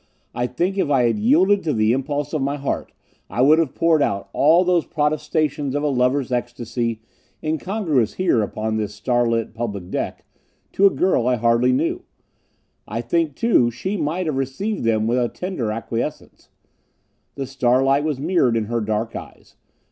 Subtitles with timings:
[0.33, 2.91] I think if I had yielded to the impulse of my heart,
[3.29, 7.01] I would have poured out all those protestations of a lover's ecstasy,
[7.43, 10.25] incongruous here upon this starlit public deck,
[10.71, 12.01] to a girl I hardly knew.
[12.87, 16.49] I think, too, she might have received them with a tender acquiescence.
[17.35, 19.55] The starlight was mirrored in her dark eyes.